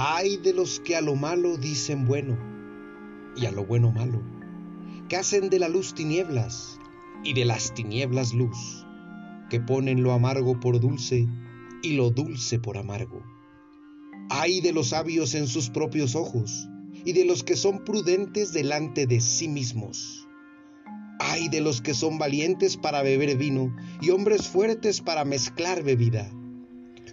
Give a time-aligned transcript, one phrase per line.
[0.00, 2.38] Hay de los que a lo malo dicen bueno
[3.34, 4.22] y a lo bueno malo,
[5.08, 6.78] que hacen de la luz tinieblas
[7.24, 8.86] y de las tinieblas luz,
[9.50, 11.26] que ponen lo amargo por dulce
[11.82, 13.24] y lo dulce por amargo.
[14.30, 16.68] Hay de los sabios en sus propios ojos
[17.04, 20.28] y de los que son prudentes delante de sí mismos.
[21.18, 26.30] Hay de los que son valientes para beber vino y hombres fuertes para mezclar bebida.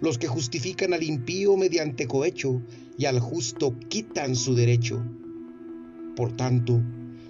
[0.00, 2.62] Los que justifican al impío mediante cohecho
[2.98, 5.02] y al justo quitan su derecho.
[6.16, 6.82] Por tanto,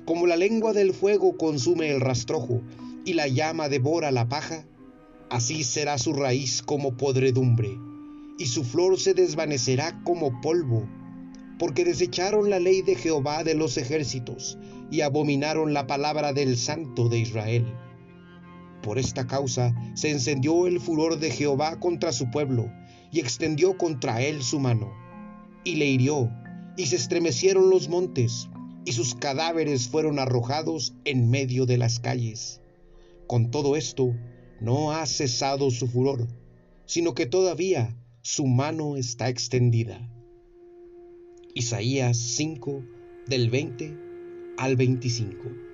[0.04, 2.62] como la lengua del fuego consume el rastrojo
[3.04, 4.64] y la llama devora la paja,
[5.30, 7.70] así será su raíz como podredumbre,
[8.38, 10.88] y su flor se desvanecerá como polvo,
[11.58, 14.58] porque desecharon la ley de Jehová de los ejércitos,
[14.90, 17.66] y abominaron la palabra del Santo de Israel.
[18.82, 22.70] Por esta causa se encendió el furor de Jehová contra su pueblo,
[23.10, 24.92] y extendió contra él su mano,
[25.64, 26.30] y le hirió,
[26.76, 28.48] y se estremecieron los montes,
[28.84, 32.60] y sus cadáveres fueron arrojados en medio de las calles.
[33.26, 34.14] Con todo esto,
[34.60, 36.28] no ha cesado su furor,
[36.86, 40.08] sino que todavía su mano está extendida.
[41.54, 42.84] Isaías 5
[43.26, 43.96] del 20
[44.58, 45.65] al 25.